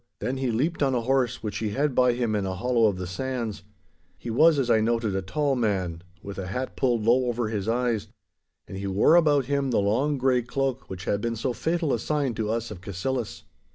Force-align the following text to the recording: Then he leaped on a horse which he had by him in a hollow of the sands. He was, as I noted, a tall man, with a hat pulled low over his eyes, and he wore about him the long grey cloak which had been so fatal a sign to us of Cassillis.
Then 0.17 0.37
he 0.37 0.49
leaped 0.49 0.81
on 0.81 0.95
a 0.95 1.01
horse 1.01 1.43
which 1.43 1.59
he 1.59 1.69
had 1.69 1.93
by 1.93 2.13
him 2.13 2.35
in 2.35 2.43
a 2.43 2.55
hollow 2.55 2.85
of 2.87 2.97
the 2.97 3.05
sands. 3.05 3.61
He 4.17 4.31
was, 4.31 4.57
as 4.57 4.67
I 4.67 4.81
noted, 4.81 5.15
a 5.15 5.21
tall 5.21 5.55
man, 5.55 6.01
with 6.23 6.39
a 6.39 6.47
hat 6.47 6.75
pulled 6.75 7.03
low 7.03 7.25
over 7.25 7.49
his 7.49 7.67
eyes, 7.67 8.07
and 8.67 8.77
he 8.79 8.87
wore 8.87 9.13
about 9.13 9.45
him 9.45 9.69
the 9.69 9.77
long 9.77 10.17
grey 10.17 10.41
cloak 10.41 10.89
which 10.89 11.05
had 11.05 11.21
been 11.21 11.35
so 11.35 11.53
fatal 11.53 11.93
a 11.93 11.99
sign 11.99 12.33
to 12.33 12.49
us 12.49 12.71
of 12.71 12.81
Cassillis. 12.81 13.43